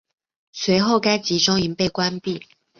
[0.51, 2.41] 随后该集中营被关闭。